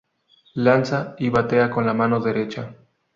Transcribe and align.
Lanza 0.55 1.13
y 1.19 1.29
batea 1.29 1.69
con 1.69 1.85
la 1.85 1.93
mano 1.93 2.19
derecha. 2.19 2.75